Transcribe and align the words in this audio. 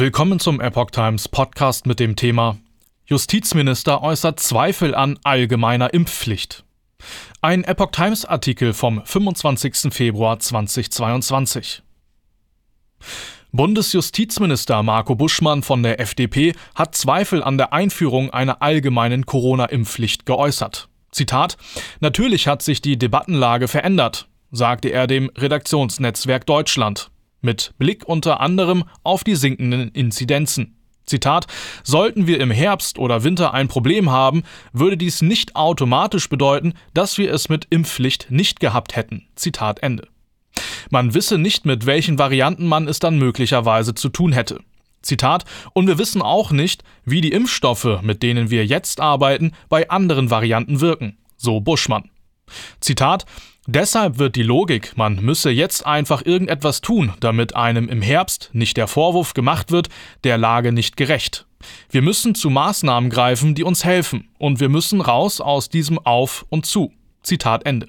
Willkommen 0.00 0.38
zum 0.38 0.60
Epoch 0.60 0.92
Times 0.92 1.26
Podcast 1.26 1.84
mit 1.84 1.98
dem 1.98 2.14
Thema 2.14 2.56
Justizminister 3.06 4.00
äußert 4.00 4.38
Zweifel 4.38 4.94
an 4.94 5.18
allgemeiner 5.24 5.92
Impfpflicht. 5.92 6.62
Ein 7.42 7.64
Epoch 7.64 7.90
Times 7.90 8.24
Artikel 8.24 8.74
vom 8.74 9.04
25. 9.04 9.92
Februar 9.92 10.38
2022. 10.38 11.82
Bundesjustizminister 13.50 14.84
Marco 14.84 15.16
Buschmann 15.16 15.64
von 15.64 15.82
der 15.82 15.98
FDP 15.98 16.54
hat 16.76 16.94
Zweifel 16.94 17.42
an 17.42 17.58
der 17.58 17.72
Einführung 17.72 18.30
einer 18.30 18.62
allgemeinen 18.62 19.26
Corona-Impfpflicht 19.26 20.26
geäußert. 20.26 20.88
Zitat: 21.10 21.56
Natürlich 21.98 22.46
hat 22.46 22.62
sich 22.62 22.80
die 22.80 22.98
Debattenlage 22.98 23.66
verändert, 23.66 24.28
sagte 24.52 24.90
er 24.90 25.08
dem 25.08 25.28
Redaktionsnetzwerk 25.36 26.46
Deutschland 26.46 27.10
mit 27.40 27.74
Blick 27.78 28.06
unter 28.06 28.40
anderem 28.40 28.84
auf 29.02 29.24
die 29.24 29.36
sinkenden 29.36 29.88
Inzidenzen. 29.90 30.76
Zitat, 31.08 31.46
sollten 31.82 32.26
wir 32.26 32.40
im 32.40 32.50
Herbst 32.50 32.98
oder 32.98 33.24
Winter 33.24 33.54
ein 33.54 33.68
Problem 33.68 34.10
haben, 34.10 34.42
würde 34.72 34.96
dies 34.96 35.22
nicht 35.22 35.56
automatisch 35.56 36.28
bedeuten, 36.28 36.74
dass 36.94 37.18
wir 37.18 37.32
es 37.32 37.48
mit 37.48 37.66
Impfpflicht 37.70 38.30
nicht 38.30 38.60
gehabt 38.60 38.94
hätten. 38.94 39.26
Zitat 39.34 39.82
Ende. 39.82 40.06
Man 40.90 41.14
wisse 41.14 41.38
nicht, 41.38 41.66
mit 41.66 41.86
welchen 41.86 42.18
Varianten 42.18 42.66
man 42.66 42.88
es 42.88 42.98
dann 42.98 43.18
möglicherweise 43.18 43.94
zu 43.94 44.08
tun 44.08 44.32
hätte. 44.32 44.60
Zitat, 45.02 45.44
und 45.72 45.86
wir 45.86 45.98
wissen 45.98 46.22
auch 46.22 46.50
nicht, 46.50 46.82
wie 47.04 47.20
die 47.20 47.32
Impfstoffe, 47.32 48.02
mit 48.02 48.22
denen 48.22 48.50
wir 48.50 48.66
jetzt 48.66 49.00
arbeiten, 49.00 49.52
bei 49.68 49.88
anderen 49.90 50.30
Varianten 50.30 50.80
wirken, 50.80 51.18
so 51.36 51.60
Buschmann. 51.60 52.10
Zitat, 52.80 53.24
Deshalb 53.70 54.18
wird 54.18 54.34
die 54.34 54.42
Logik, 54.42 54.96
man 54.96 55.16
müsse 55.16 55.50
jetzt 55.50 55.84
einfach 55.84 56.24
irgendetwas 56.24 56.80
tun, 56.80 57.12
damit 57.20 57.54
einem 57.54 57.90
im 57.90 58.00
Herbst 58.00 58.48
nicht 58.54 58.78
der 58.78 58.88
Vorwurf 58.88 59.34
gemacht 59.34 59.70
wird, 59.70 59.90
der 60.24 60.38
Lage 60.38 60.72
nicht 60.72 60.96
gerecht. 60.96 61.44
Wir 61.90 62.00
müssen 62.00 62.34
zu 62.34 62.48
Maßnahmen 62.48 63.10
greifen, 63.10 63.54
die 63.54 63.64
uns 63.64 63.84
helfen, 63.84 64.30
und 64.38 64.58
wir 64.58 64.70
müssen 64.70 65.02
raus 65.02 65.42
aus 65.42 65.68
diesem 65.68 65.98
Auf 65.98 66.46
und 66.48 66.64
zu. 66.64 66.92
Zitat 67.22 67.66
Ende. 67.66 67.88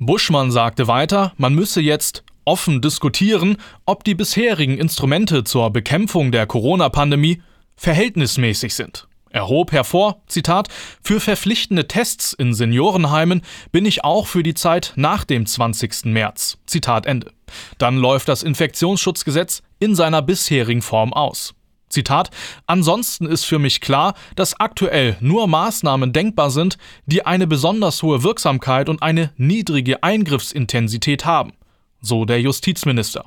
Buschmann 0.00 0.50
sagte 0.50 0.88
weiter, 0.88 1.32
man 1.36 1.54
müsse 1.54 1.80
jetzt 1.80 2.24
offen 2.44 2.80
diskutieren, 2.80 3.56
ob 3.86 4.02
die 4.02 4.16
bisherigen 4.16 4.78
Instrumente 4.78 5.44
zur 5.44 5.70
Bekämpfung 5.70 6.32
der 6.32 6.46
Corona-Pandemie 6.46 7.40
verhältnismäßig 7.76 8.74
sind. 8.74 9.06
Er 9.34 9.48
hob 9.48 9.72
hervor, 9.72 10.22
Zitat, 10.28 10.68
für 11.02 11.18
verpflichtende 11.18 11.88
Tests 11.88 12.34
in 12.34 12.54
Seniorenheimen 12.54 13.42
bin 13.72 13.84
ich 13.84 14.04
auch 14.04 14.28
für 14.28 14.44
die 14.44 14.54
Zeit 14.54 14.92
nach 14.94 15.24
dem 15.24 15.44
20. 15.44 16.04
März. 16.04 16.58
Zitat 16.66 17.04
Ende. 17.04 17.32
Dann 17.78 17.96
läuft 17.96 18.28
das 18.28 18.44
Infektionsschutzgesetz 18.44 19.64
in 19.80 19.96
seiner 19.96 20.22
bisherigen 20.22 20.82
Form 20.82 21.12
aus. 21.12 21.52
Zitat, 21.88 22.30
ansonsten 22.68 23.26
ist 23.26 23.42
für 23.42 23.58
mich 23.58 23.80
klar, 23.80 24.14
dass 24.36 24.60
aktuell 24.60 25.16
nur 25.18 25.48
Maßnahmen 25.48 26.12
denkbar 26.12 26.52
sind, 26.52 26.78
die 27.06 27.26
eine 27.26 27.48
besonders 27.48 28.04
hohe 28.04 28.22
Wirksamkeit 28.22 28.88
und 28.88 29.02
eine 29.02 29.32
niedrige 29.36 30.04
Eingriffsintensität 30.04 31.24
haben, 31.24 31.54
so 32.00 32.24
der 32.24 32.40
Justizminister. 32.40 33.24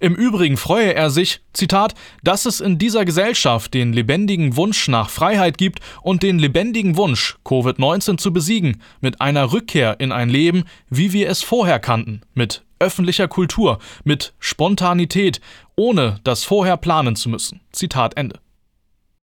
Im 0.00 0.14
Übrigen 0.14 0.56
freue 0.56 0.94
er 0.94 1.10
sich, 1.10 1.40
Zitat, 1.52 1.94
dass 2.22 2.46
es 2.46 2.60
in 2.60 2.78
dieser 2.78 3.04
Gesellschaft 3.04 3.74
den 3.74 3.92
lebendigen 3.92 4.56
Wunsch 4.56 4.88
nach 4.88 5.10
Freiheit 5.10 5.58
gibt 5.58 5.80
und 6.02 6.22
den 6.22 6.38
lebendigen 6.38 6.96
Wunsch, 6.96 7.36
Covid-19 7.44 8.18
zu 8.18 8.32
besiegen, 8.32 8.80
mit 9.00 9.20
einer 9.20 9.52
Rückkehr 9.52 10.00
in 10.00 10.12
ein 10.12 10.28
Leben, 10.28 10.64
wie 10.88 11.12
wir 11.12 11.28
es 11.28 11.42
vorher 11.42 11.78
kannten, 11.78 12.22
mit 12.34 12.64
öffentlicher 12.78 13.28
Kultur, 13.28 13.78
mit 14.04 14.34
Spontanität, 14.38 15.40
ohne 15.76 16.20
das 16.24 16.44
vorher 16.44 16.76
planen 16.76 17.16
zu 17.16 17.28
müssen. 17.28 17.60
Zitat 17.72 18.16
Ende. 18.16 18.40